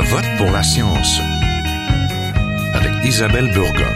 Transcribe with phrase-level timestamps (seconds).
[0.00, 1.18] Vote pour la science
[2.72, 3.92] avec Isabelle Burgon.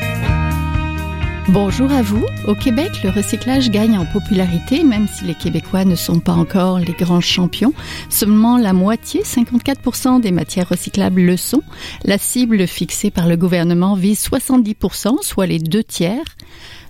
[1.48, 2.26] Bonjour à vous.
[2.48, 6.80] Au Québec, le recyclage gagne en popularité, même si les Québécois ne sont pas encore
[6.80, 7.72] les grands champions.
[8.10, 11.62] Seulement la moitié, 54% des matières recyclables le sont.
[12.04, 16.36] La cible fixée par le gouvernement vise 70%, soit les deux tiers.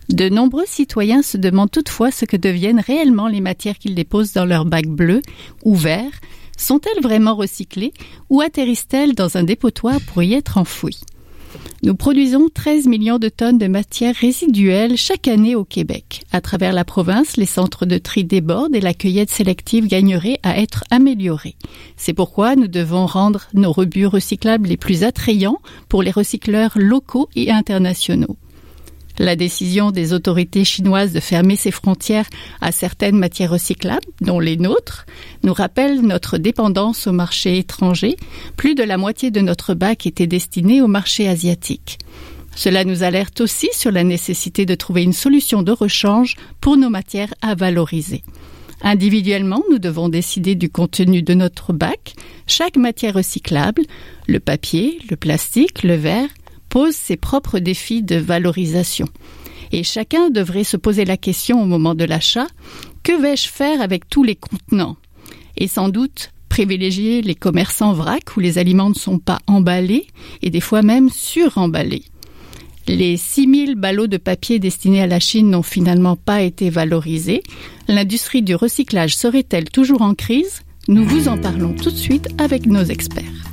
[0.09, 4.47] De nombreux citoyens se demandent toutefois ce que deviennent réellement les matières qu'ils déposent dans
[4.47, 5.21] leur bac bleu
[5.65, 6.13] ou vert.
[6.63, 7.93] Sont-elles vraiment recyclées
[8.31, 11.01] ou atterrissent-elles dans un dépotoir pour y être enfouies?
[11.83, 16.23] Nous produisons 13 millions de tonnes de matières résiduelles chaque année au Québec.
[16.31, 20.57] À travers la province, les centres de tri débordent et la cueillette sélective gagnerait à
[20.61, 21.57] être améliorée.
[21.97, 25.59] C'est pourquoi nous devons rendre nos rebuts recyclables les plus attrayants
[25.89, 28.37] pour les recycleurs locaux et internationaux.
[29.23, 32.29] La décision des autorités chinoises de fermer ses frontières
[32.61, 35.07] à certaines matières recyclables, dont les nôtres,
[35.45, 38.17] nous rappelle notre dépendance au marché étranger.
[38.57, 42.01] Plus de la moitié de notre bac était destiné au marché asiatique.
[42.57, 46.91] Cela nous alerte aussi sur la nécessité de trouver une solution de rechange pour nos
[46.91, 48.25] matières à valoriser.
[48.83, 52.15] Individuellement, nous devons décider du contenu de notre bac.
[52.49, 53.83] Chaque matière recyclable,
[54.27, 56.29] le papier, le plastique, le verre,
[56.73, 59.07] pose ses propres défis de valorisation.
[59.73, 62.47] Et chacun devrait se poser la question au moment de l'achat,
[63.03, 64.97] que vais-je faire avec tous les contenants?
[65.59, 70.07] Et sans doute privilégier les commerçants vrac où les aliments ne sont pas emballés
[70.41, 72.05] et des fois même suremballés.
[72.89, 77.43] Les 6000 ballots de papier destinés à la Chine n'ont finalement pas été valorisés.
[77.87, 80.63] L'industrie du recyclage serait-elle toujours en crise?
[80.89, 83.52] Nous vous en parlons tout de suite avec nos experts.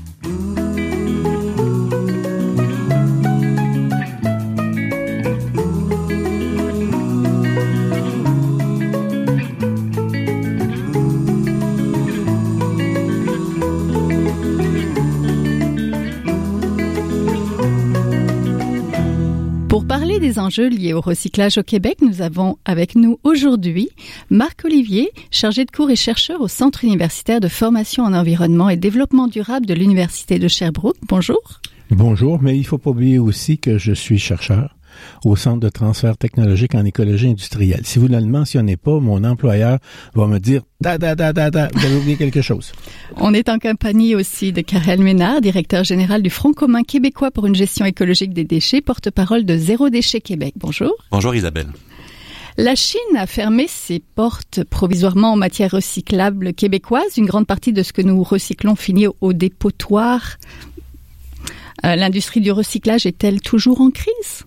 [20.50, 23.90] Enjeux liés au recyclage au Québec, nous avons avec nous aujourd'hui
[24.32, 28.76] Marc Olivier, chargé de cours et chercheur au Centre universitaire de formation en environnement et
[28.76, 30.98] développement durable de l'Université de Sherbrooke.
[31.08, 31.62] Bonjour.
[31.92, 34.76] Bonjour, mais il faut pas oublier aussi que je suis chercheur
[35.26, 37.82] au Centre de transfert technologique en écologie industrielle.
[37.84, 39.80] Si vous ne le mentionnez pas, mon employeur
[40.16, 42.72] va me dire da da da da da, vous avez oublié quelque chose.
[43.18, 47.46] On est en compagnie aussi de Karel Ménard, directeur général du Front commun québécois pour
[47.46, 50.54] une gestion écologique des déchets, porte-parole de Zéro Déchet Québec.
[50.58, 50.94] Bonjour.
[51.12, 51.68] Bonjour Isabelle.
[52.58, 57.18] La Chine a fermé ses portes provisoirement en matière recyclable québécoise.
[57.18, 60.38] Une grande partie de ce que nous recyclons finit au dépotoir.
[61.86, 64.46] Euh, l'industrie du recyclage est-elle toujours en crise?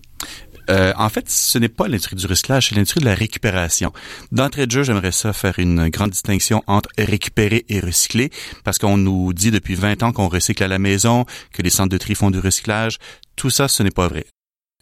[0.69, 3.91] Euh, en fait, ce n'est pas l'industrie du recyclage, c'est l'industrie de la récupération.
[4.31, 8.31] D'entrée de jeu, j'aimerais ça faire une grande distinction entre récupérer et recycler,
[8.63, 11.89] parce qu'on nous dit depuis 20 ans qu'on recycle à la maison, que les centres
[11.89, 12.97] de tri font du recyclage.
[13.35, 14.25] Tout ça, ce n'est pas vrai.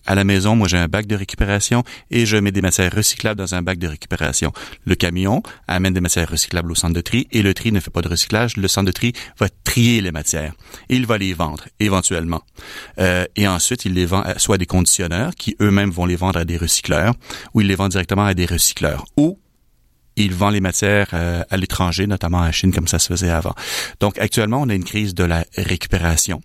[0.05, 3.37] À la maison, moi, j'ai un bac de récupération et je mets des matières recyclables
[3.37, 4.51] dans un bac de récupération.
[4.85, 7.91] Le camion amène des matières recyclables au centre de tri et le tri ne fait
[7.91, 8.57] pas de recyclage.
[8.57, 10.53] Le centre de tri va trier les matières
[10.89, 12.41] et il va les vendre éventuellement.
[12.99, 16.39] Euh, et ensuite, il les vend soit à des conditionneurs qui eux-mêmes vont les vendre
[16.39, 17.13] à des recycleurs
[17.53, 19.39] ou il les vend directement à des recycleurs ou
[20.17, 23.55] il vend les matières euh, à l'étranger, notamment en Chine, comme ça se faisait avant.
[23.99, 26.41] Donc actuellement, on a une crise de la récupération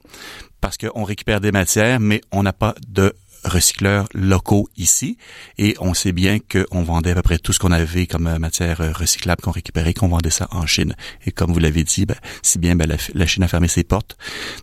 [0.61, 3.15] parce qu'on récupère des matières, mais on n'a pas de
[3.47, 5.17] recycleurs locaux ici
[5.59, 8.39] et on sait bien qu'on vendait à peu près tout ce qu'on avait comme euh,
[8.39, 10.95] matière euh, recyclable qu'on récupérait, qu'on vendait ça en Chine.
[11.25, 14.17] Et comme vous l'avez dit, ben, si bien ben, la, Chine a fermé ses portes,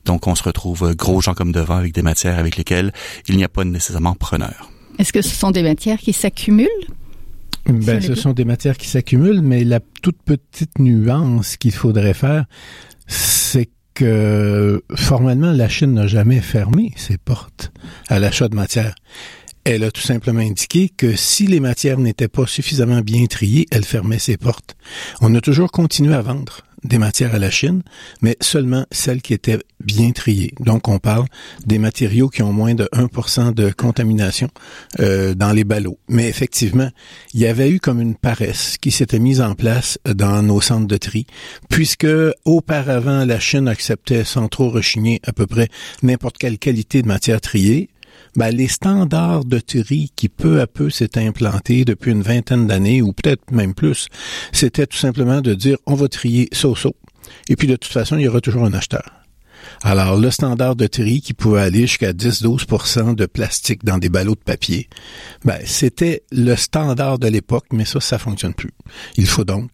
[0.06, 2.92] donc on se retrouve euh, gros gens comme devant avec des matières avec lesquelles
[3.28, 4.70] il n'y a pas nécessairement preneur.
[5.00, 6.68] Est-ce que ce sont des matières qui s'accumulent?
[7.66, 12.46] Ben, ce sont des matières qui s'accumulent, mais la toute petite nuance qu'il faudrait faire,
[13.08, 17.72] c'est que formellement, la Chine n'a jamais fermé ses portes
[18.08, 18.96] à l'achat de matières.
[19.66, 23.86] Elle a tout simplement indiqué que si les matières n'étaient pas suffisamment bien triées, elle
[23.86, 24.76] fermait ses portes.
[25.22, 27.82] On a toujours continué à vendre des matières à la Chine,
[28.22, 30.54] mais seulement celles qui étaient bien triées.
[30.60, 31.26] Donc, on parle
[31.66, 34.50] des matériaux qui ont moins de 1% de contamination
[35.00, 35.98] euh, dans les ballots.
[36.10, 36.90] Mais effectivement,
[37.34, 40.88] il y avait eu comme une paresse qui s'était mise en place dans nos centres
[40.88, 41.26] de tri,
[41.70, 42.08] puisque
[42.46, 45.70] auparavant, la Chine acceptait sans trop rechigner à peu près
[46.02, 47.90] n'importe quelle qualité de matière triée,
[48.36, 53.02] ben, les standards de tri qui peu à peu s'est implanté depuis une vingtaine d'années
[53.02, 54.08] ou peut-être même plus,
[54.52, 56.96] c'était tout simplement de dire on va trier so-so.
[57.50, 59.24] Et puis de toute façon, il y aura toujours un acheteur.
[59.82, 64.36] Alors, le standard de tri qui pouvait aller jusqu'à 10-12% de plastique dans des ballots
[64.36, 64.90] de papier,
[65.46, 68.72] ben, c'était le standard de l'époque, mais ça, ça fonctionne plus.
[69.18, 69.72] Il faut donc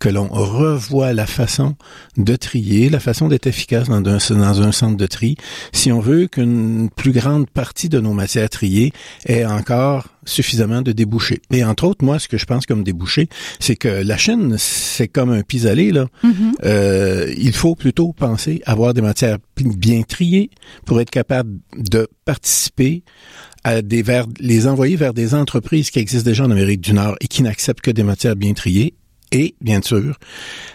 [0.00, 1.76] que l'on revoie la façon
[2.16, 5.36] de trier, la façon d'être efficace dans un, dans un centre de tri,
[5.72, 8.92] si on veut qu'une plus grande partie de nos matières triées
[9.26, 11.40] ait encore suffisamment de débouchés.
[11.50, 15.08] Et entre autres, moi, ce que je pense comme débouché, c'est que la chaîne, c'est
[15.08, 15.92] comme un pis-aller.
[15.92, 16.06] Là.
[16.24, 16.52] Mm-hmm.
[16.64, 20.50] euh, il faut plutôt penser avoir des matières bien triées
[20.84, 23.02] pour être capable de participer
[23.64, 27.16] à des vers, les envoyer vers des entreprises qui existent déjà en Amérique du Nord
[27.20, 28.94] et qui n'acceptent que des matières bien triées
[29.32, 30.18] et, bien sûr,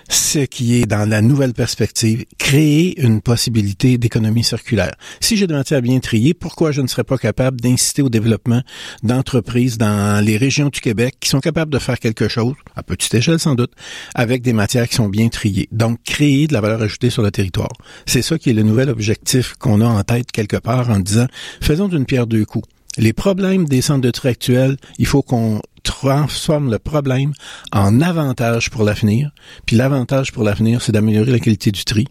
[0.09, 4.95] ce qui est dans la nouvelle perspective, créer une possibilité d'économie circulaire.
[5.19, 8.61] Si j'ai des matières bien triées, pourquoi je ne serais pas capable d'inciter au développement
[9.03, 13.13] d'entreprises dans les régions du Québec qui sont capables de faire quelque chose, à petite
[13.13, 13.73] échelle sans doute,
[14.15, 15.69] avec des matières qui sont bien triées.
[15.71, 17.71] Donc, créer de la valeur ajoutée sur le territoire.
[18.05, 21.27] C'est ça qui est le nouvel objectif qu'on a en tête quelque part en disant,
[21.61, 22.67] faisons d'une pierre deux coups.
[22.97, 27.31] Les problèmes des centres de tri actuels, il faut qu'on transforme le problème
[27.71, 29.31] en avantage pour l'avenir.
[29.65, 32.07] Puis l'avantage pour l'avenir, c'est d'améliorer la qualité du tri,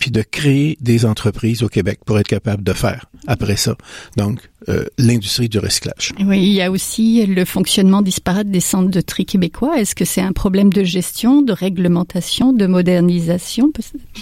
[0.00, 3.76] puis de créer des entreprises au Québec pour être capable de faire après ça.
[4.16, 6.12] Donc, euh, l'industrie du recyclage.
[6.20, 9.78] Oui, il y a aussi le fonctionnement disparate des centres de tri québécois.
[9.78, 13.72] Est-ce que c'est un problème de gestion, de réglementation, de modernisation,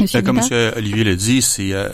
[0.01, 0.73] Monsieur Comme M.
[0.77, 1.89] Olivier le dit, c'est euh,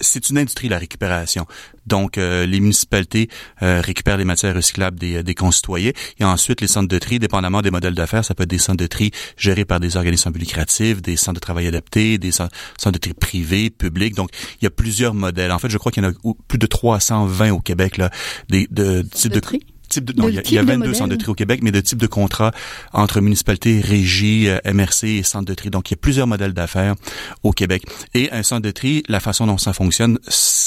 [0.00, 1.46] c'est une industrie la récupération.
[1.86, 3.28] Donc, euh, les municipalités
[3.60, 7.70] récupèrent les matières recyclables des, des concitoyens et ensuite les centres de tri, dépendamment des
[7.70, 11.16] modèles d'affaires, ça peut être des centres de tri gérés par des organismes lucratifs, des
[11.16, 12.50] centres de travail adaptés, des centres
[12.90, 14.14] de tri privés, publics.
[14.14, 14.30] Donc,
[14.60, 15.52] il y a plusieurs modèles.
[15.52, 18.10] En fait, je crois qu'il y en a plus de 320 au Québec là,
[18.48, 19.66] des de types de, tri?
[19.88, 21.98] Type de, non, il y, a 22 centres de tri au Québec, mais de type
[21.98, 22.52] de contrat
[22.92, 25.70] entre municipalités, régies, euh, MRC et centres de tri.
[25.70, 26.94] Donc, il y a plusieurs modèles d'affaires
[27.42, 27.84] au Québec.
[28.14, 30.18] Et un centre de tri, la façon dont ça fonctionne,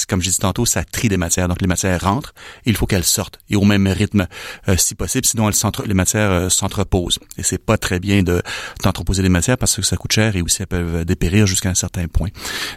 [0.08, 1.48] comme j'ai dit tantôt, ça trie des matières.
[1.48, 2.34] Donc, les matières rentrent,
[2.66, 4.28] et il faut qu'elles sortent, et au même rythme,
[4.68, 5.56] euh, si possible, sinon elles
[5.86, 7.20] les matières euh, s'entreposent.
[7.38, 8.42] Et c'est pas très bien de
[8.84, 11.76] d'entreposer des matières parce que ça coûte cher et aussi elles peuvent dépérir jusqu'à un
[11.76, 12.30] certain point.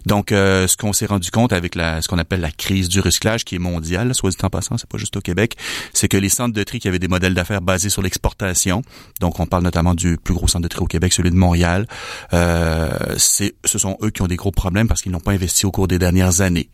[0.06, 3.44] Donc, ce qu'on s'est rendu compte avec la, ce qu'on appelle la crise du recyclage,
[3.44, 5.56] qui est mondiale, soit dit en passant, c'est pas juste au Québec,
[5.93, 8.82] c'est que les centres de tri qui avaient des modèles d'affaires basés sur l'exportation.
[9.20, 11.87] Donc, on parle notamment du plus gros centre de tri au Québec, celui de Montréal.
[12.32, 15.67] Euh, c'est, ce sont eux qui ont des gros problèmes parce qu'ils n'ont pas investi
[15.67, 16.70] au cours des dernières années.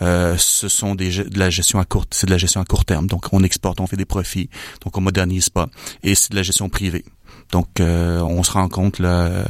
[0.00, 2.84] Euh, ce sont des, de la gestion à court, c'est de la gestion à court
[2.84, 3.06] terme.
[3.06, 4.48] Donc, on exporte, on fait des profits,
[4.82, 5.68] donc on modernise pas.
[6.02, 7.04] Et c'est de la gestion privée.
[7.52, 9.44] Donc, euh, on se rend compte là,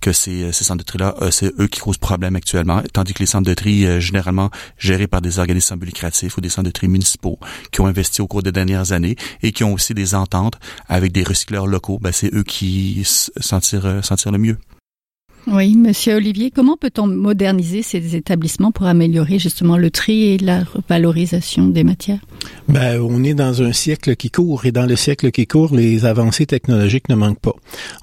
[0.00, 3.18] que ces, ces centres de tri-là, euh, c'est eux qui causent problème actuellement, tandis que
[3.18, 6.72] les centres de tri, euh, généralement gérés par des organismes lucratifs ou des centres de
[6.72, 7.38] tri municipaux
[7.72, 10.58] qui ont investi au cours des dernières années et qui ont aussi des ententes
[10.88, 14.58] avec des recycleurs locaux, ben, c'est eux qui s'en tirent, le mieux.
[15.46, 20.64] Oui, Monsieur Olivier, comment peut-on moderniser ces établissements pour améliorer justement le tri et la
[20.88, 22.20] valorisation des matières?
[22.68, 26.04] Ben, on est dans un siècle qui court et dans le siècle qui court, les
[26.04, 27.54] avancées technologiques ne manquent pas.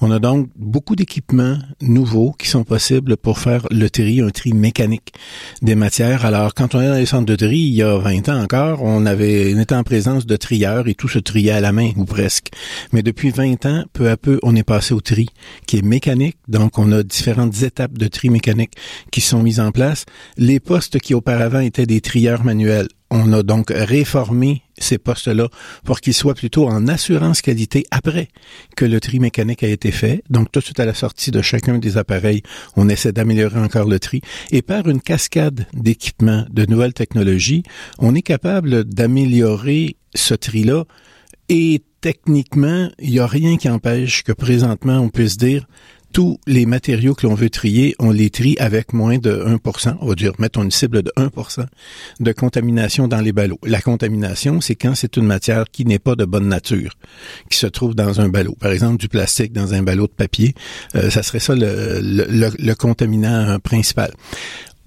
[0.02, 4.54] On a donc beaucoup d'équipements nouveaux qui sont possibles pour faire le tri, un tri
[4.54, 5.14] mécanique
[5.62, 6.26] des matières.
[6.26, 8.82] Alors, quand on est dans les centres de tri, il y a 20 ans encore,
[8.82, 11.92] on avait, on était en présence de trieurs et tout se triait à la main
[11.96, 12.50] ou presque.
[12.92, 15.28] Mais depuis 20 ans, peu à peu, on est passé au tri
[15.68, 16.38] qui est mécanique.
[16.48, 17.04] Donc, on a
[17.52, 18.74] étapes de tri mécanique
[19.12, 20.06] qui sont mises en place.
[20.38, 25.48] Les postes qui auparavant étaient des trieurs manuels on a donc réformé ces postes-là
[25.84, 28.28] pour qu'ils soient plutôt en assurance qualité après
[28.76, 30.24] que le tri mécanique a été fait.
[30.30, 32.42] Donc tout de suite à la sortie de chacun des appareils,
[32.76, 34.22] on essaie d'améliorer encore le tri.
[34.52, 37.64] Et par une cascade d'équipements, de nouvelles technologies,
[38.00, 40.86] on est capable d'améliorer ce tri-là.
[41.48, 45.68] Et techniquement, il n'y a rien qui empêche que présentement on puisse dire
[46.16, 50.08] tous les matériaux que l'on veut trier, on les trie avec moins de 1%, on
[50.08, 51.66] va dire, mettons une cible de 1%
[52.22, 53.60] de contamination dans les ballots.
[53.64, 56.94] La contamination, c'est quand c'est une matière qui n'est pas de bonne nature,
[57.50, 58.56] qui se trouve dans un ballot.
[58.58, 60.56] Par exemple, du plastique dans un ballot de papier,
[60.96, 64.14] euh, ça serait ça le, le, le contaminant principal.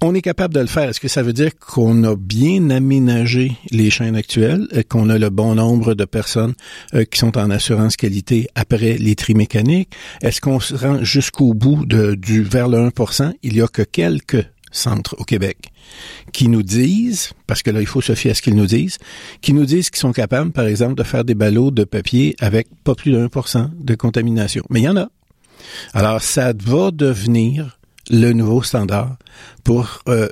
[0.01, 0.87] On est capable de le faire.
[0.87, 5.17] Est-ce que ça veut dire qu'on a bien aménagé les chaînes actuelles, et qu'on a
[5.17, 6.53] le bon nombre de personnes
[6.93, 9.91] euh, qui sont en assurance qualité après les tri mécaniques?
[10.21, 13.81] Est-ce qu'on se rend jusqu'au bout de, du vers le 1% Il y a que
[13.81, 15.57] quelques centres au Québec
[16.31, 18.99] qui nous disent, parce que là, il faut se fier à ce qu'ils nous disent,
[19.41, 22.67] qui nous disent qu'ils sont capables, par exemple, de faire des ballots de papier avec
[22.85, 24.63] pas plus de 1% de contamination.
[24.69, 25.09] Mais il y en a.
[25.93, 27.78] Alors, ça va devenir
[28.09, 29.17] le nouveau standard
[29.63, 30.29] pour euh,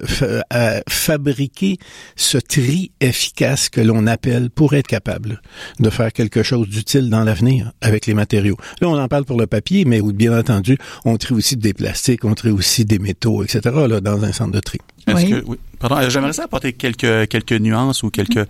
[0.54, 1.78] euh, fabriquer
[2.16, 5.42] ce tri efficace que l'on appelle pour être capable
[5.80, 8.58] de faire quelque chose d'utile dans l'avenir avec les matériaux.
[8.82, 12.26] Là, on en parle pour le papier, mais bien entendu, on trie aussi des plastiques,
[12.26, 13.60] on trie aussi des métaux, etc.
[13.88, 14.80] Là, dans un centre de tri.
[15.08, 18.48] Est-ce que, oui, Pardon, euh, j'aimerais ça apporter quelques quelques nuances ou quelques.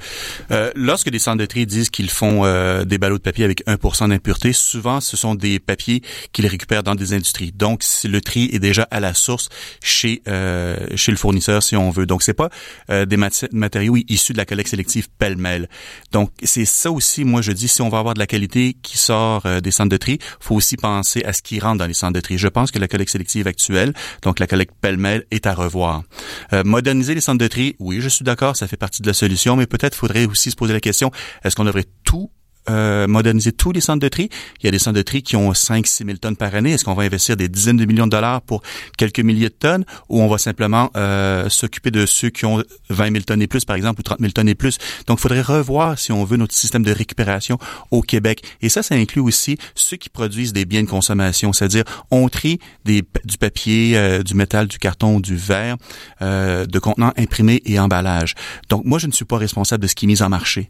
[0.52, 3.66] Euh, lorsque des centres de tri disent qu'ils font euh, des ballots de papier avec
[3.68, 7.52] 1% d'impureté, souvent ce sont des papiers qu'ils récupèrent dans des industries.
[7.52, 9.50] Donc le tri est déjà à la source
[9.82, 10.22] chez
[10.96, 12.06] chez le fournisseur si on veut.
[12.06, 12.50] Donc c'est pas
[12.90, 15.68] des matériaux issus de la collecte sélective pêle-mêle.
[16.12, 17.24] Donc c'est ça aussi.
[17.24, 19.98] Moi je dis si on va avoir de la qualité qui sort des centres de
[19.98, 22.38] tri, faut aussi penser à ce qui rentre dans les centres de tri.
[22.38, 26.04] Je pense que la collecte sélective actuelle, donc la collecte pêle-mêle, est à revoir.
[26.64, 29.56] moderniser les centres de tri, oui, je suis d'accord, ça fait partie de la solution,
[29.56, 31.12] mais peut-être faudrait aussi se poser la question,
[31.44, 32.32] est-ce qu'on devrait tout
[32.70, 34.30] euh, moderniser tous les centres de tri.
[34.62, 36.74] Il y a des centres de tri qui ont 5 6 000 tonnes par année.
[36.74, 38.62] Est-ce qu'on va investir des dizaines de millions de dollars pour
[38.98, 43.12] quelques milliers de tonnes ou on va simplement euh, s'occuper de ceux qui ont 20
[43.12, 44.78] 000 tonnes et plus, par exemple, ou 30 000 tonnes et plus?
[45.08, 47.58] Donc, il faudrait revoir, si on veut, notre système de récupération
[47.92, 48.44] au Québec.
[48.62, 52.60] Et ça, ça inclut aussi ceux qui produisent des biens de consommation, c'est-à-dire on trie
[52.86, 55.78] des, du papier, euh, du métal, du carton, du verre,
[56.22, 58.36] de contenants imprimés et emballages.
[58.70, 60.70] Donc, moi, je ne suis pas responsable de ce qui est mis en marché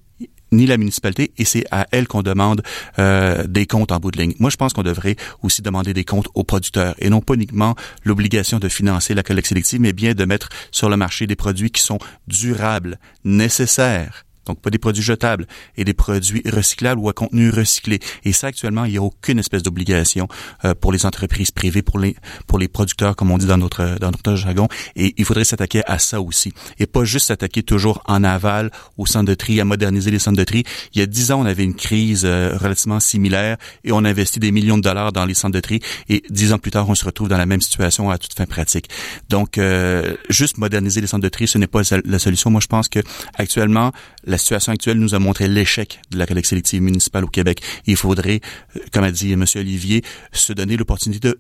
[0.51, 2.61] ni la municipalité et c'est à elle qu'on demande
[2.99, 4.33] euh, des comptes en bout de ligne.
[4.39, 7.75] Moi, je pense qu'on devrait aussi demander des comptes aux producteurs et non pas uniquement
[8.03, 11.71] l'obligation de financer la collecte sélective, mais bien de mettre sur le marché des produits
[11.71, 17.13] qui sont durables, nécessaires donc pas des produits jetables, et des produits recyclables ou à
[17.13, 17.99] contenu recyclé.
[18.23, 20.27] Et ça, actuellement, il n'y a aucune espèce d'obligation
[20.65, 22.15] euh, pour les entreprises privées, pour les
[22.47, 24.67] pour les producteurs, comme on dit dans notre dans notre jargon.
[24.95, 29.05] Et il faudrait s'attaquer à ça aussi, et pas juste s'attaquer toujours en aval au
[29.05, 30.63] centre de tri, à moderniser les centres de tri.
[30.93, 34.09] Il y a dix ans, on avait une crise euh, relativement similaire, et on a
[34.09, 36.89] investi des millions de dollars dans les centres de tri, et dix ans plus tard,
[36.89, 38.89] on se retrouve dans la même situation à toute fin pratique.
[39.29, 42.49] Donc, euh, juste moderniser les centres de tri, ce n'est pas la solution.
[42.49, 42.99] Moi, je pense que
[43.35, 43.91] actuellement,
[44.25, 47.59] la la situation actuelle nous a montré l'échec de la collecte sélective municipale au Québec.
[47.87, 48.39] Il faudrait,
[48.75, 49.43] euh, comme a dit M.
[49.55, 51.31] Olivier, se donner l'opportunité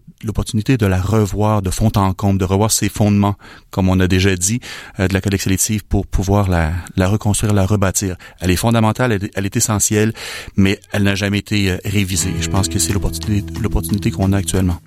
[0.77, 3.35] de, de la revoir de fond en comble, de revoir ses fondements,
[3.69, 4.61] comme on a déjà dit,
[4.99, 8.15] euh, de la collecte sélective pour pouvoir la, la reconstruire, la rebâtir.
[8.39, 10.11] Elle est fondamentale, elle, elle est essentielle,
[10.55, 12.33] mais elle n'a jamais été euh, révisée.
[12.41, 14.81] Je pense que c'est l'opportunité, l'opportunité qu'on a actuellement.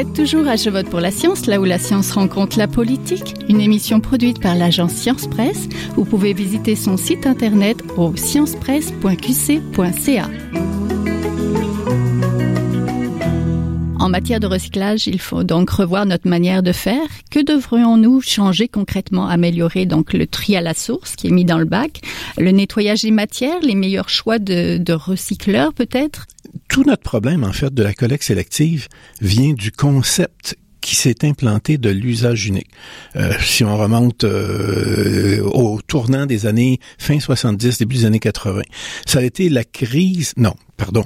[0.00, 3.60] Êtes toujours à Je pour la science, là où la science rencontre la politique, une
[3.60, 5.68] émission produite par l'agence Science Presse.
[5.94, 10.30] Vous pouvez visiter son site internet au sciencepresse.qc.ca.
[13.98, 17.06] En matière de recyclage, il faut donc revoir notre manière de faire.
[17.30, 21.58] Que devrions-nous changer concrètement, améliorer donc le tri à la source qui est mis dans
[21.58, 22.00] le bac,
[22.38, 26.26] le nettoyage des matières, les meilleurs choix de recycleurs peut-être?
[26.68, 28.88] Tout notre problème, en fait, de la collecte sélective
[29.20, 32.70] vient du concept qui s'est implanté de l'usage unique.
[33.16, 38.62] Euh, si on remonte euh, au tournant des années fin 70, début des années 80,
[39.06, 41.04] ça a été la crise, non, pardon,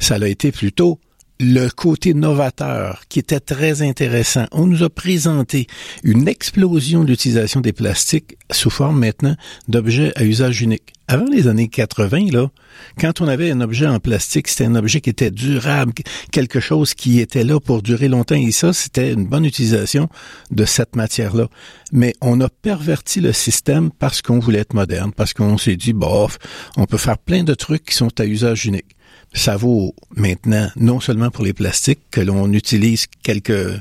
[0.00, 1.00] ça a été plutôt
[1.38, 4.46] le côté novateur qui était très intéressant.
[4.52, 5.66] On nous a présenté
[6.02, 9.36] une explosion d'utilisation des plastiques sous forme maintenant
[9.68, 10.92] d'objets à usage unique.
[11.08, 12.50] Avant les années 80, là,
[12.98, 15.92] quand on avait un objet en plastique, c'était un objet qui était durable,
[16.32, 18.34] quelque chose qui était là pour durer longtemps.
[18.34, 20.08] Et ça, c'était une bonne utilisation
[20.50, 21.46] de cette matière-là.
[21.92, 25.92] Mais on a perverti le système parce qu'on voulait être moderne, parce qu'on s'est dit,
[25.92, 26.38] bof,
[26.76, 28.95] on peut faire plein de trucs qui sont à usage unique
[29.36, 33.80] ça vaut maintenant non seulement pour les plastiques que l'on utilise quelques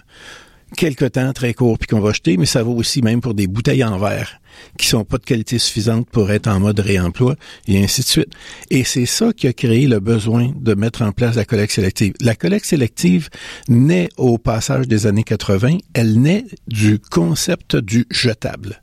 [0.76, 3.48] quelques temps très court puis qu'on va jeter, mais ça vaut aussi même pour des
[3.48, 4.42] bouteilles en verre
[4.78, 7.36] qui sont pas de qualité suffisante pour être en mode réemploi
[7.68, 8.34] et ainsi de suite.
[8.70, 12.14] Et c'est ça qui a créé le besoin de mettre en place la collecte sélective.
[12.20, 13.30] La collecte sélective
[13.70, 18.82] naît au passage des années 80, elle naît du concept du jetable.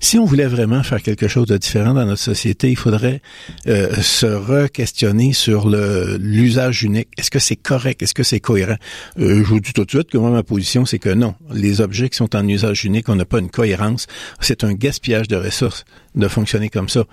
[0.00, 3.22] Si on voulait vraiment faire quelque chose de différent dans notre société, il faudrait
[3.66, 7.08] euh, se re-questionner sur l'usage unique.
[7.16, 8.02] Est-ce que c'est correct?
[8.02, 8.76] Est-ce que c'est cohérent?
[9.18, 11.34] Euh, je vous dis tout de suite que moi, ma position, c'est que non.
[11.52, 14.06] Les objets qui sont en usage unique, on n'a pas une cohérence.
[14.40, 15.84] C'est un gaspillage de ressources
[16.14, 17.04] de fonctionner comme ça.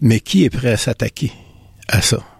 [0.00, 1.32] Mais qui est prêt à s'attaquer
[1.88, 2.37] à ça?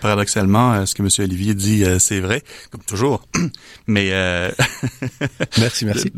[0.00, 1.08] Paradoxalement, euh, ce que M.
[1.18, 3.26] Olivier dit, euh, c'est vrai, comme toujours.
[3.86, 4.50] Mais euh,
[5.58, 6.10] merci, merci.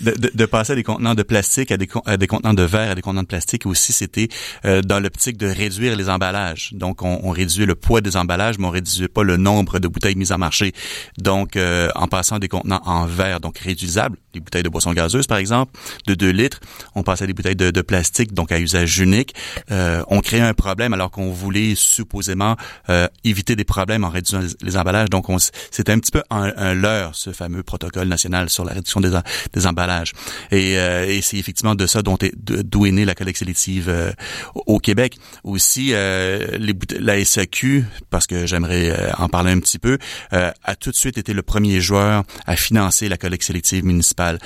[0.00, 2.62] De, de, de, passer à des contenants de plastique, à des, à des contenants de
[2.62, 4.28] verre, à des contenants de plastique aussi, c'était
[4.64, 6.70] dans l'optique de réduire les emballages.
[6.72, 9.88] Donc, on, on, réduisait le poids des emballages, mais on réduisait pas le nombre de
[9.88, 10.72] bouteilles mises en marché.
[11.18, 15.38] Donc, en passant des contenants en verre, donc réutilisables, les bouteilles de boissons gazeuses, par
[15.38, 15.72] exemple,
[16.06, 16.60] de 2 litres.
[16.94, 19.34] On passait à des bouteilles de, plastique, donc à usage unique.
[19.70, 22.56] Euh, on créait un problème alors qu'on voulait supposément
[22.88, 25.10] euh, éviter des problèmes en réduisant les, emballages.
[25.10, 25.26] Donc,
[25.70, 29.10] c'était un petit peu un, leurre, ce fameux protocole national sur la réduction des,
[29.52, 30.12] des emballages.
[30.50, 33.88] Et, euh, et c'est effectivement de ça dont est, d'où est née la collecte sélective
[33.88, 34.12] euh,
[34.54, 35.18] au Québec.
[35.44, 39.98] Aussi, euh, les, la SAQ, parce que j'aimerais en parler un petit peu,
[40.30, 44.25] a tout de suite été le premier joueur à financer la collecte sélective municipale.
[44.32, 44.38] nationale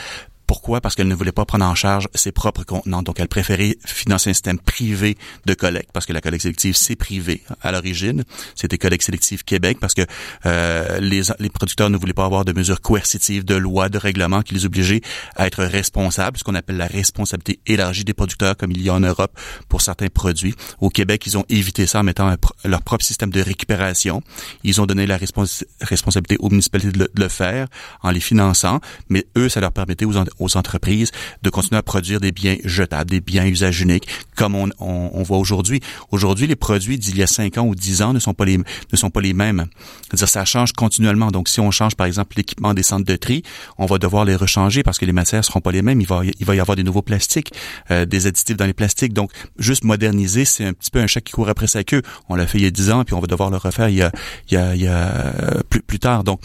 [0.50, 0.80] Pourquoi?
[0.80, 3.04] Parce qu'elle ne voulait pas prendre en charge ses propres contenants.
[3.04, 5.16] Donc, elle préférait financer un système privé
[5.46, 8.24] de collecte parce que la collecte sélective, c'est privé à l'origine.
[8.56, 10.02] C'était Collecte sélective Québec parce que
[10.46, 14.42] euh, les, les producteurs ne voulaient pas avoir de mesures coercitives, de lois, de règlements
[14.42, 15.02] qui les obligeaient
[15.36, 18.94] à être responsables, ce qu'on appelle la responsabilité élargie des producteurs comme il y a
[18.94, 19.38] en Europe
[19.68, 20.56] pour certains produits.
[20.80, 24.20] Au Québec, ils ont évité ça en mettant leur propre système de récupération.
[24.64, 27.68] Ils ont donné la responsabilité aux municipalités de le, faire
[28.02, 31.10] en les finançant, mais eux, ça leur permettait aux, aux entreprises
[31.42, 35.38] de continuer à produire des biens jetables, des biens usage unique, comme on, on, voit
[35.38, 35.80] aujourd'hui.
[36.10, 38.58] Aujourd'hui, les produits d'il y a 5 ans ou 10 ans ne sont pas les
[38.58, 39.66] ne sont pas les mêmes.
[40.08, 41.30] C'est-à-dire ça change continuellement.
[41.30, 43.42] Donc si on change par exemple l'équipement des centres de tri,
[43.78, 46.00] on va devoir les rechanger parce que les matières seront pas les mêmes.
[46.00, 47.52] Il va il va y avoir des nouveaux plastiques,
[47.90, 49.12] euh, des additifs dans les plastiques.
[49.12, 52.02] Donc juste moderniser, c'est un petit peu un chat qui court après sa queue.
[52.28, 53.96] On l'a fait il y a 10 ans puis on va devoir le refaire il
[53.96, 54.10] y a
[54.50, 56.24] il y a, il y a euh, plus plus tard.
[56.24, 56.40] Donc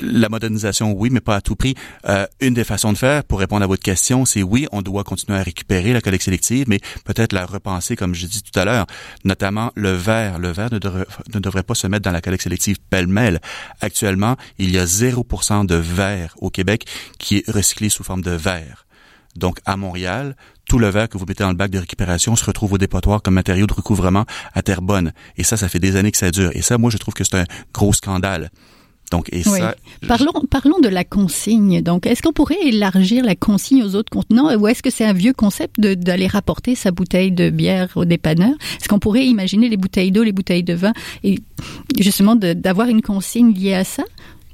[0.00, 1.74] la modernisation oui, mais pas à tout prix.
[2.08, 5.38] Euh, une des façons de faire répondre à votre question, c'est oui, on doit continuer
[5.38, 8.86] à récupérer la collecte sélective, mais peut-être la repenser, comme j'ai dit tout à l'heure,
[9.24, 10.38] notamment le verre.
[10.38, 13.40] Le verre ne, devrait, pas se mettre dans la collecte sélective pêle-mêle.
[13.80, 16.86] Actuellement, il y a 0% de verre au Québec
[17.18, 18.86] qui est recyclé sous forme de verre.
[19.36, 20.36] Donc, à Montréal,
[20.68, 23.20] tout le verre que vous mettez dans le bac de récupération se retrouve au dépotoir
[23.20, 24.24] comme matériau de recouvrement
[24.54, 25.12] à terre bonne.
[25.36, 26.50] Et ça, ça fait des années que ça dure.
[26.54, 28.50] Et ça, moi, je trouve que c'est un gros scandale.
[29.14, 29.76] Donc, et ça,
[30.08, 31.82] parlons, parlons de la consigne.
[31.82, 34.52] Donc, est-ce qu'on pourrait élargir la consigne aux autres contenants?
[34.56, 38.54] Ou est-ce que c'est un vieux concept d'aller rapporter sa bouteille de bière au dépanneur?
[38.80, 40.92] Est-ce qu'on pourrait imaginer les bouteilles d'eau, les bouteilles de vin
[41.22, 41.38] et
[41.96, 44.02] justement d'avoir une consigne liée à ça?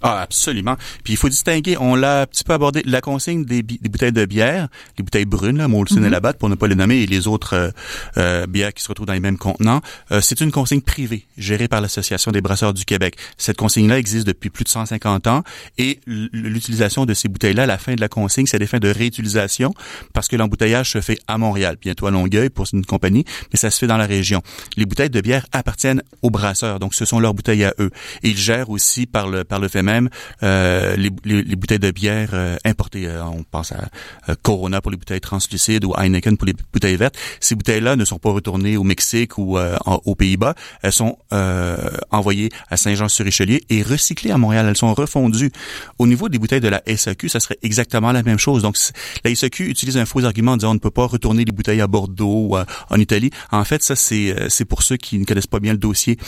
[0.02, 0.76] Ah, absolument.
[1.04, 4.25] Puis il faut distinguer, on l'a un petit peu abordé, la consigne des, bouteilles de
[4.25, 6.09] bière, les bouteilles brunes, là, Molson et mhm.
[6.09, 7.71] Labatt, pour ne pas les nommer, et les autres euh,
[8.16, 11.69] euh, bières qui se retrouvent dans les mêmes contenants, euh, c'est une consigne privée, gérée
[11.69, 13.16] par l'Association des brasseurs du Québec.
[13.37, 15.42] Cette consigne-là existe depuis plus de 150 ans,
[15.76, 19.75] et l'utilisation de ces bouteilles-là, la fin de la consigne, c'est des fins de réutilisation,
[20.14, 23.71] parce que l'embouteillage se fait à Montréal, bientôt à Longueuil pour une compagnie, mais ça
[23.71, 24.42] se fait dans la région.
[24.78, 27.90] Les bouteilles de bière appartiennent aux brasseurs, donc ce sont leurs bouteilles à eux.
[28.23, 30.09] Et ils gèrent aussi par le, par le fait même
[30.43, 33.07] euh, les, les, bouteilles de bière euh, importées.
[33.07, 33.89] Euh, on pense à
[34.43, 37.17] Corona pour les bouteilles translucides ou Heineken pour les bouteilles vertes.
[37.41, 40.55] Ces bouteilles-là ne sont pas retournées au Mexique ou aux Pays-Bas.
[40.83, 41.19] Elles sont
[42.11, 44.67] envoyées à Saint-Jean-sur-Richelieu et recyclées à Montréal.
[44.69, 45.50] Elles sont refondues.
[45.99, 48.63] Au niveau des bouteilles de la SAQ, ça serait exactement la même chose.
[48.63, 48.76] Donc,
[49.25, 51.81] la SAQ utilise un faux argument en disant on ne peut pas retourner les bouteilles
[51.81, 53.31] à Bordeaux ou en Italie.
[53.50, 56.19] En fait, ça, c'est pour ceux qui ne connaissent pas bien le dossier.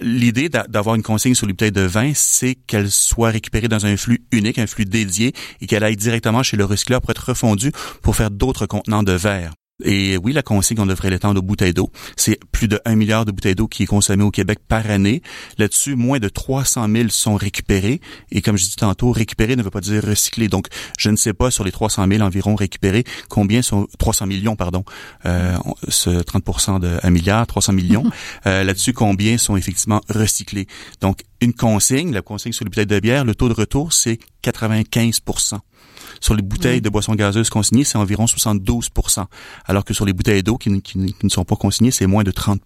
[0.00, 3.96] L'idée d'avoir une consigne sur les bouteilles de vin, c'est qu'elles soient récupérée dans un
[3.96, 7.72] flux unique, un flux dédié, et qu'elle aille directement chez le recycleur pour être refondue
[8.02, 9.52] pour faire d'autres contenants de verre.
[9.84, 11.92] Et oui, la consigne, on devrait l'étendre aux bouteilles d'eau.
[12.16, 15.22] C'est plus de 1 milliard de bouteilles d'eau qui est consommé au Québec par année.
[15.56, 18.00] Là-dessus, moins de 300 000 sont récupérés.
[18.32, 20.48] Et comme je dis tantôt, récupérer ne veut pas dire recycler.
[20.48, 20.66] Donc,
[20.98, 24.84] je ne sais pas sur les 300 000 environ récupérés, combien sont 300 millions, pardon,
[25.26, 28.04] euh, ce 30 de 1 milliard, 300 millions.
[28.46, 30.66] Euh, là-dessus, combien sont effectivement recyclés.
[31.00, 34.18] Donc, une consigne, la consigne sur les bouteilles de bière, le taux de retour, c'est
[34.42, 35.20] 95
[36.20, 38.90] sur les bouteilles de boissons gazeuses consignées, c'est environ 72
[39.66, 42.60] alors que sur les bouteilles d'eau qui, ne sont pas consignées, c'est moins de 30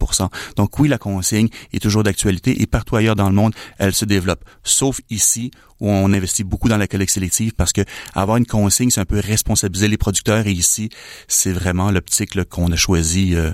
[0.56, 4.04] Donc oui, la consigne est toujours d'actualité et partout ailleurs dans le monde, elle se
[4.04, 4.44] développe.
[4.62, 5.50] Sauf ici,
[5.80, 7.82] où on investit beaucoup dans la collecte sélective parce que
[8.14, 10.90] avoir une consigne, c'est un peu responsabiliser les producteurs et ici,
[11.28, 13.50] c'est vraiment l'optique qu'on a choisi euh,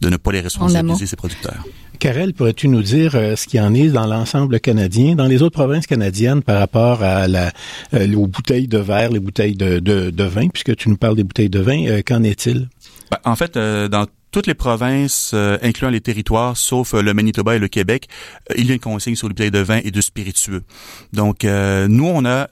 [0.00, 1.64] de ne pas les responsabiliser, ces producteurs.
[1.98, 5.42] Karel, pourrais-tu nous dire euh, ce qu'il y en est dans l'ensemble canadien, dans les
[5.42, 7.52] autres provinces canadiennes par rapport à la,
[7.94, 11.24] euh, aux bouteilles de verre, les bouteilles de, de, vin, puisque tu nous parles des
[11.24, 12.68] bouteilles de vin, euh, qu'en est-il?
[13.10, 17.68] Ben, en fait, dans toutes les provinces, incluant les territoires, sauf le Manitoba et le
[17.68, 18.08] Québec,
[18.56, 20.64] il y a une consigne sur les bouteilles de vin et de spiritueux.
[21.12, 22.48] Donc, nous, on a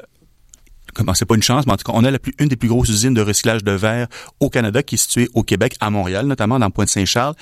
[0.94, 2.88] comment c'est pas une chance, mais en tout cas, on a une des plus grosses
[2.88, 4.06] usines de recyclage de verre
[4.40, 7.34] au Canada qui est située au Québec, à Montréal, notamment dans le Point-de-Saint-Charles,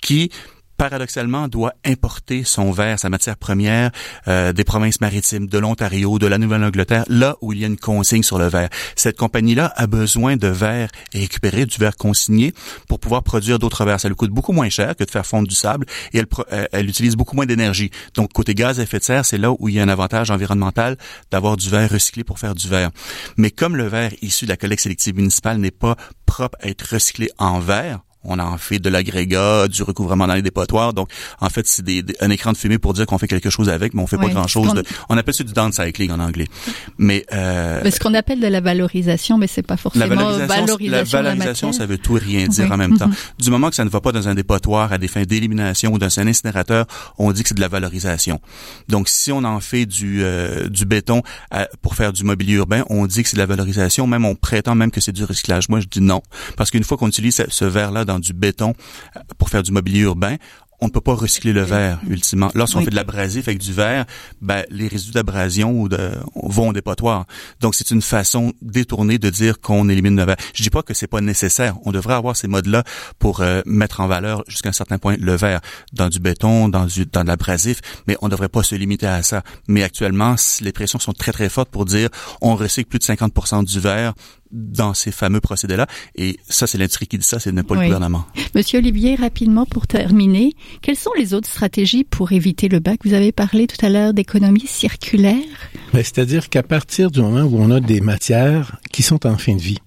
[0.00, 0.30] qui
[0.76, 3.90] paradoxalement, doit importer son verre, sa matière première,
[4.28, 7.76] euh, des provinces maritimes, de l'Ontario, de la Nouvelle-Angleterre, là où il y a une
[7.76, 8.68] consigne sur le verre.
[8.94, 12.52] Cette compagnie-là a besoin de verre récupéré, du verre consigné,
[12.88, 14.00] pour pouvoir produire d'autres verres.
[14.00, 16.66] Ça lui coûte beaucoup moins cher que de faire fondre du sable et elle, euh,
[16.72, 17.90] elle utilise beaucoup moins d'énergie.
[18.14, 20.30] Donc, côté gaz à effet de serre, c'est là où il y a un avantage
[20.30, 20.96] environnemental
[21.30, 22.90] d'avoir du verre recyclé pour faire du verre.
[23.36, 26.82] Mais comme le verre issu de la collecte sélective municipale n'est pas propre à être
[26.92, 30.92] recyclé en verre, on en fait de l'agrégat, du recouvrement dans les dépotoirs.
[30.92, 31.10] Donc,
[31.40, 33.94] en fait, c'est des, un écran de fumée pour dire qu'on fait quelque chose avec,
[33.94, 34.82] mais on fait pas grand-chose.
[35.08, 35.16] On...
[35.16, 36.46] appelle ça du downcycling en anglais.
[36.98, 40.78] Mais, euh, ce qu'on appelle de la valorisation, mais c'est pas forcément la valorisation.
[40.80, 43.08] La valorisation, ça veut tout rien dire en même temps.
[43.08, 43.42] Mm-hmm.
[43.44, 45.98] Du moment que ça ne va pas dans un dépotoir à des fins d'élimination ou
[45.98, 46.86] dans un incinérateur,
[47.18, 48.40] on dit que c'est de la valorisation.
[48.88, 51.22] Donc, si on en fait du, euh, du béton
[51.82, 54.74] pour faire du mobilier urbain, on dit que c'est de la valorisation, même on prétend
[54.74, 55.68] même que c'est du recyclage.
[55.68, 56.22] Moi, je dis non,
[56.56, 58.74] parce qu'une fois qu'on utilise ce, ce verre-là dans du béton
[59.16, 60.36] euh, pour faire du mobilier urbain,
[60.80, 62.50] on ne peut pas recycler le verre ultimement.
[62.54, 64.04] Lorsqu'on fait de l'abrasif avec du verre,
[64.40, 67.26] ben, les résidus d'abrasion ou de, vont au dépotoir.
[67.60, 70.36] Donc c'est une façon détournée de dire qu'on élimine le verre.
[70.54, 71.76] Je dis pas que c'est pas nécessaire.
[71.84, 72.84] On devrait avoir ces modes-là
[73.18, 75.60] pour euh, mettre en valeur jusqu'à un certain point le verre
[75.92, 79.06] dans du béton, dans du dans de l'abrasif, mais on ne devrait pas se limiter
[79.06, 79.42] à ça.
[79.68, 82.10] Mais actuellement, les pressions sont très très fortes pour dire
[82.42, 84.12] on recycle plus de 50% du verre
[84.50, 85.86] dans ces fameux procédés-là.
[86.14, 88.24] Et ça, c'est l'industrie qui dit ça, c'est pas le gouvernement.
[88.54, 93.00] Monsieur Olivier, rapidement pour terminer, quelles sont les autres stratégies pour éviter le bac?
[93.04, 95.36] Vous avez parlé tout à l'heure d'économie circulaire.
[95.92, 99.54] Ben, c'est-à-dire qu'à partir du moment où on a des matières qui sont en fin
[99.54, 99.78] de vie,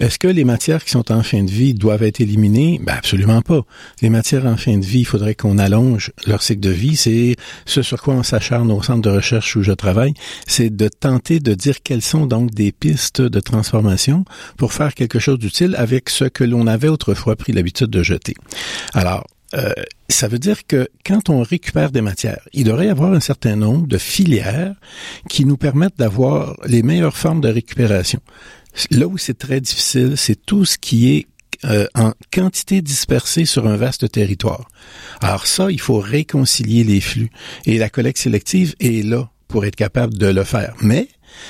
[0.00, 2.80] est-ce que les matières qui sont en fin de vie doivent être éliminées?
[2.82, 3.62] Ben absolument pas.
[4.02, 6.96] Les matières en fin de vie, il faudrait qu'on allonge leur cycle de vie.
[6.96, 10.14] C'est ce sur quoi on s'acharne au centre de recherche où je travaille,
[10.46, 14.24] c'est de tenter de dire quelles sont donc des pistes de transformation
[14.56, 18.34] pour faire quelque chose d'utile avec ce que l'on avait autrefois pris l'habitude de jeter.
[18.92, 19.72] Alors, euh,
[20.08, 23.56] ça veut dire que quand on récupère des matières, il devrait y avoir un certain
[23.56, 24.74] nombre de filières
[25.28, 28.20] qui nous permettent d'avoir les meilleures formes de récupération.
[28.90, 31.26] Là où c'est très difficile, c'est tout ce qui est
[31.64, 34.68] euh, en quantité dispersée sur un vaste territoire.
[35.20, 37.30] Alors ça, il faut réconcilier les flux.
[37.64, 40.74] Et la collecte sélective est là pour être capable de le faire.
[40.82, 41.08] Mais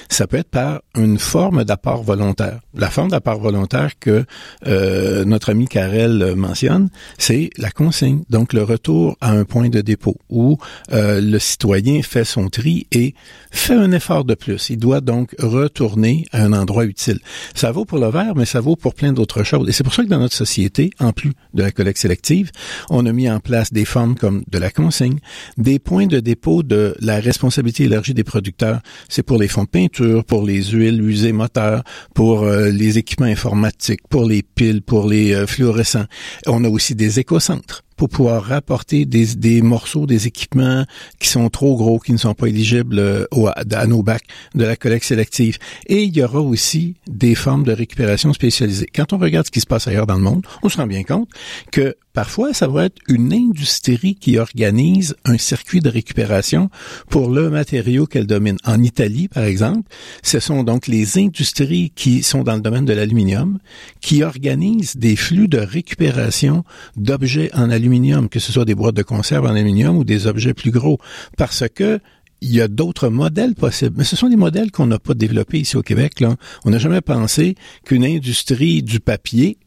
[0.09, 2.61] ça peut être par une forme d'apport volontaire.
[2.75, 4.25] La forme d'apport volontaire que
[4.67, 9.81] euh, notre ami Karel mentionne, c'est la consigne, donc le retour à un point de
[9.81, 10.59] dépôt où
[10.93, 13.15] euh, le citoyen fait son tri et
[13.51, 14.71] fait un effort de plus.
[14.71, 17.19] Il doit donc retourner à un endroit utile.
[17.55, 19.69] Ça vaut pour le verre, mais ça vaut pour plein d'autres choses.
[19.69, 22.51] Et c'est pour ça que dans notre société, en plus de la collecte sélective,
[22.91, 25.19] on a mis en place des formes comme de la consigne,
[25.57, 28.81] des points de dépôt de la responsabilité élargie des producteurs.
[29.09, 31.83] C'est pour les fonds peinture, pour les huiles usées moteurs,
[32.15, 36.07] pour euh, les équipements informatiques, pour les piles, pour les euh, fluorescents.
[36.47, 40.85] On a aussi des écocentres pour pouvoir rapporter des, des, morceaux, des équipements
[41.19, 44.77] qui sont trop gros, qui ne sont pas éligibles euh, à nos bacs de la
[44.77, 45.59] collecte sélective.
[45.87, 48.89] Et il y aura aussi des formes de récupération spécialisées.
[48.95, 51.03] Quand on regarde ce qui se passe ailleurs dans le monde, on se rend bien
[51.03, 51.29] compte
[51.73, 56.71] que parfois, ça va être une industrie qui organise un circuit de récupération
[57.11, 58.57] pour le matériau qu'elle domine.
[58.65, 59.87] En Italie, par exemple,
[60.23, 63.59] ce sont donc les industries qui sont dans le domaine de l'aluminium
[64.01, 66.65] qui organisent des flux de récupération
[66.97, 70.55] d'objets en aluminium que ce soit des boîtes de conserve en aluminium ou des objets
[70.55, 70.99] plus gros,
[71.37, 72.01] parce que
[72.41, 73.97] il y a d'autres modèles possibles.
[73.99, 76.25] Mais ce sont des modèles qu'on n'a pas développés ici au Québec.
[76.65, 79.59] On n'a jamais pensé qu'une industrie du papier,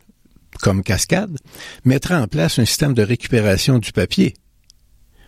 [0.61, 1.37] comme Cascade,
[1.85, 4.33] mettrait en place un système de récupération du papier.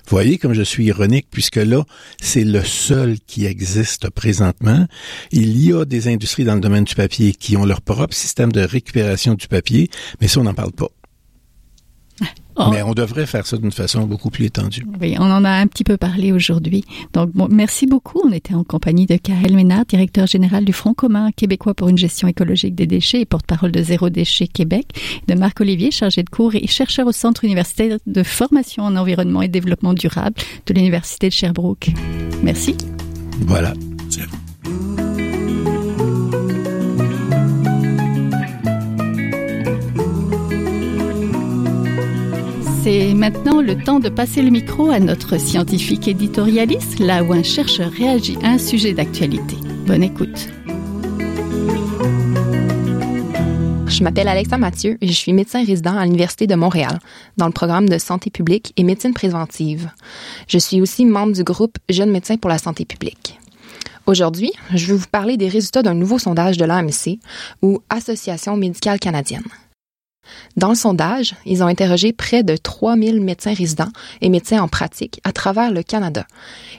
[0.07, 1.83] Voyez comme je suis ironique, puisque là,
[2.21, 4.87] c'est le seul qui existe présentement.
[5.31, 8.51] Il y a des industries dans le domaine du papier qui ont leur propre système
[8.51, 9.89] de récupération du papier,
[10.19, 10.89] mais ça, on n'en parle pas.
[12.57, 12.65] Oh.
[12.71, 14.85] Mais on devrait faire ça d'une façon beaucoup plus étendue.
[14.99, 16.83] Oui, on en a un petit peu parlé aujourd'hui.
[17.13, 18.21] Donc, merci beaucoup.
[18.25, 21.97] On était en compagnie de Karel Ménard, directeur général du Front commun québécois pour une
[21.97, 24.87] gestion écologique des déchets et porte-parole de Zéro Déchet Québec,
[25.27, 29.41] de Marc Olivier, chargé de cours et chercheur au Centre universitaire de formation en environnement
[29.41, 30.35] et développement durable
[30.65, 31.91] de l'Université de Sherbrooke.
[32.43, 32.75] Merci.
[33.45, 33.73] Voilà.
[34.09, 34.21] C'est
[42.89, 47.91] maintenant le temps de passer le micro à notre scientifique éditorialiste, là où un chercheur
[47.91, 49.55] réagit à un sujet d'actualité.
[49.85, 50.49] Bonne écoute.
[53.87, 56.97] Je m'appelle Alexa Mathieu et je suis médecin résident à l'Université de Montréal,
[57.37, 59.91] dans le programme de santé publique et médecine préventive.
[60.47, 63.37] Je suis aussi membre du groupe Jeunes médecins pour la santé publique.
[64.07, 67.19] Aujourd'hui, je vais vous parler des résultats d'un nouveau sondage de l'AMC,
[67.61, 69.43] ou Association médicale canadienne.
[70.57, 75.21] Dans le sondage, ils ont interrogé près de 3000 médecins résidents et médecins en pratique
[75.23, 76.25] à travers le Canada.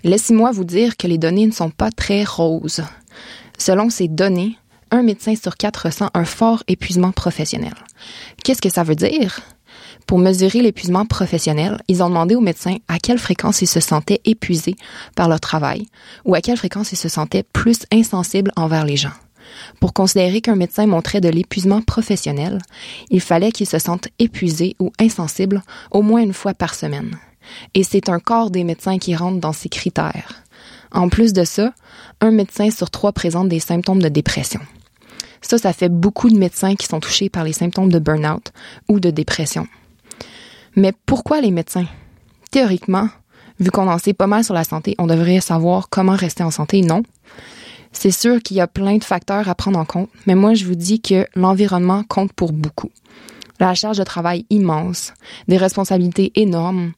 [0.04, 2.82] Laissez-moi vous dire que les données ne sont pas très roses.
[3.58, 4.56] Selon ces données,
[4.90, 7.74] un médecin sur quatre ressent un fort épuisement professionnel.
[8.44, 9.40] Qu'est-ce que ça veut dire?
[10.06, 14.20] Pour mesurer l'épuisement professionnel, ils ont demandé aux médecins à quelle fréquence ils se sentaient
[14.24, 14.76] épuisés
[15.16, 15.86] par leur travail
[16.24, 19.12] ou à quelle fréquence ils se sentaient plus insensibles envers les gens.
[19.80, 22.58] Pour considérer qu'un médecin montrait de l'épuisement professionnel,
[23.10, 27.18] il fallait qu'il se sente épuisé ou insensible au moins une fois par semaine.
[27.74, 30.42] Et c'est un quart des médecins qui rentrent dans ces critères.
[30.92, 31.72] En plus de ça,
[32.20, 34.60] un médecin sur trois présente des symptômes de dépression.
[35.40, 38.52] Ça, ça fait beaucoup de médecins qui sont touchés par les symptômes de burn-out
[38.88, 39.66] ou de dépression.
[40.76, 41.86] Mais pourquoi les médecins?
[42.50, 43.08] Théoriquement,
[43.58, 46.50] vu qu'on en sait pas mal sur la santé, on devrait savoir comment rester en
[46.50, 47.02] santé, non?
[47.92, 50.64] C'est sûr qu'il y a plein de facteurs à prendre en compte, mais moi je
[50.64, 52.90] vous dis que l'environnement compte pour beaucoup.
[53.60, 55.12] La charge de travail immense,
[55.46, 56.92] des responsabilités énormes,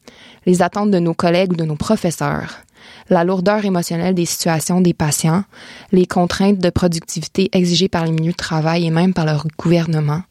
[0.46, 2.64] les attentes de nos collègues ou de nos professeurs,
[3.10, 5.44] la lourdeur émotionnelle des situations des patients,
[5.92, 10.22] les contraintes de productivité exigées par les milieux de travail et même par leur gouvernement,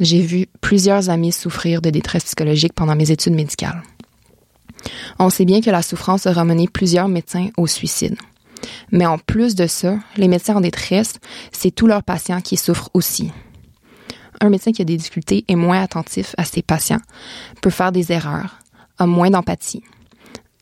[0.00, 3.82] j'ai vu plusieurs amis souffrir de détresse psychologique pendant mes études médicales.
[5.18, 8.16] On sait bien que la souffrance aura mené plusieurs médecins au suicide.
[8.92, 11.14] Mais en plus de ça, les médecins en détresse,
[11.52, 13.30] c'est tous leurs patients qui souffrent aussi.
[14.40, 17.00] Un médecin qui a des difficultés est moins attentif à ses patients,
[17.62, 18.58] peut faire des erreurs,
[18.98, 19.82] a moins d'empathie.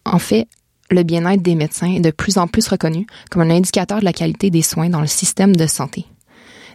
[0.04, 0.46] En fait,
[0.90, 4.12] le bien-être des médecins est de plus en plus reconnu comme un indicateur de la
[4.12, 6.06] qualité des soins dans le système de santé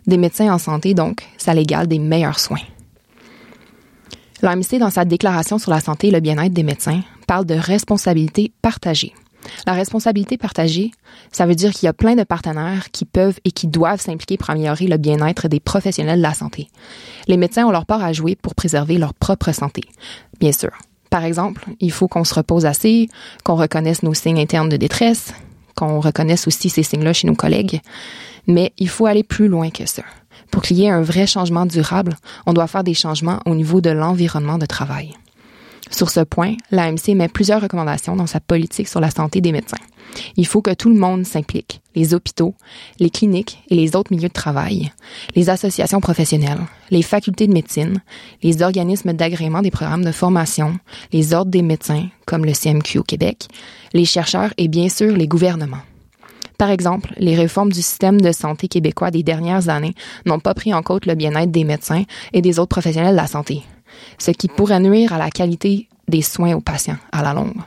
[0.07, 2.61] des médecins en santé, donc ça l'égale des meilleurs soins.
[4.41, 8.51] L'AMC, dans sa déclaration sur la santé et le bien-être des médecins, parle de responsabilité
[8.61, 9.13] partagée.
[9.65, 10.91] La responsabilité partagée,
[11.31, 14.37] ça veut dire qu'il y a plein de partenaires qui peuvent et qui doivent s'impliquer
[14.37, 16.69] pour améliorer le bien-être des professionnels de la santé.
[17.27, 19.81] Les médecins ont leur part à jouer pour préserver leur propre santé,
[20.39, 20.71] bien sûr.
[21.09, 23.07] Par exemple, il faut qu'on se repose assez,
[23.43, 25.33] qu'on reconnaisse nos signes internes de détresse,
[25.75, 27.81] qu'on reconnaisse aussi ces signes-là chez nos collègues.
[28.47, 30.03] Mais il faut aller plus loin que ça.
[30.51, 33.81] Pour qu'il y ait un vrai changement durable, on doit faire des changements au niveau
[33.81, 35.13] de l'environnement de travail.
[35.91, 39.77] Sur ce point, l'AMC met plusieurs recommandations dans sa politique sur la santé des médecins.
[40.35, 42.55] Il faut que tout le monde s'implique, les hôpitaux,
[42.99, 44.91] les cliniques et les autres milieux de travail,
[45.35, 48.01] les associations professionnelles, les facultés de médecine,
[48.41, 50.79] les organismes d'agrément des programmes de formation,
[51.11, 53.47] les ordres des médecins, comme le CMQ au Québec,
[53.93, 55.83] les chercheurs et bien sûr les gouvernements.
[56.57, 59.93] Par exemple, les réformes du système de santé québécois des dernières années
[60.25, 63.27] n'ont pas pris en compte le bien-être des médecins et des autres professionnels de la
[63.27, 63.61] santé,
[64.17, 67.61] ce qui pourrait nuire à la qualité des soins aux patients à la longue.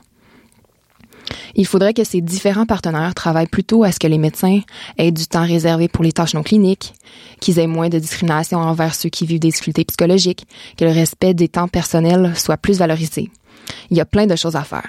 [1.54, 4.60] Il faudrait que ces différents partenaires travaillent plutôt à ce que les médecins
[4.98, 6.94] aient du temps réservé pour les tâches non cliniques,
[7.40, 11.34] qu'ils aient moins de discrimination envers ceux qui vivent des difficultés psychologiques, que le respect
[11.34, 13.30] des temps personnels soit plus valorisé.
[13.90, 14.88] Il y a plein de choses à faire.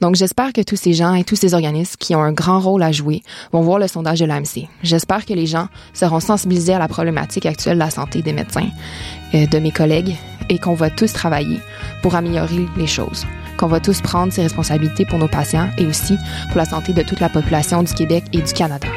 [0.00, 2.82] Donc, j'espère que tous ces gens et tous ces organismes qui ont un grand rôle
[2.82, 4.68] à jouer vont voir le sondage de l'AMC.
[4.82, 8.68] J'espère que les gens seront sensibilisés à la problématique actuelle de la santé des médecins,
[9.34, 10.16] euh, de mes collègues,
[10.48, 11.60] et qu'on va tous travailler
[12.02, 13.26] pour améliorer les choses.
[13.56, 16.16] Qu'on va tous prendre ces responsabilités pour nos patients et aussi
[16.48, 18.88] pour la santé de toute la population du Québec et du Canada.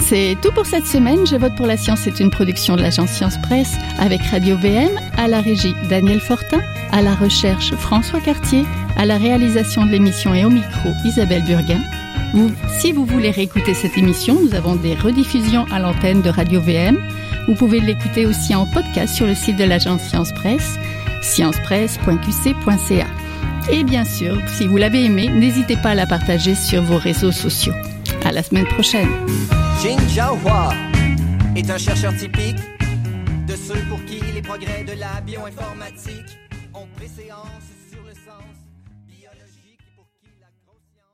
[0.00, 1.26] C'est tout pour cette semaine.
[1.26, 4.90] Je vote pour la science c'est une production de l'agence Science Presse avec Radio VM,
[5.16, 8.64] à la régie Daniel Fortin, à la recherche François Cartier,
[8.96, 11.80] à la réalisation de l'émission et au micro Isabelle Burguin.
[12.34, 16.60] Vous, si vous voulez réécouter cette émission, nous avons des rediffusions à l'antenne de Radio
[16.60, 16.98] VM.
[17.48, 20.78] Vous pouvez l'écouter aussi en podcast sur le site de l'agence Science Presse,
[21.22, 23.06] sciencepresse.qc.ca.
[23.70, 27.32] Et bien sûr, si vous l'avez aimé, n'hésitez pas à la partager sur vos réseaux
[27.32, 27.74] sociaux.
[28.24, 29.08] À la semaine prochaine.
[29.82, 30.70] Jin Jiahua
[31.56, 32.56] est un chercheur typique
[33.46, 36.38] de ceux pour qui les progrès de la bioinformatique
[36.74, 37.71] ont préséance.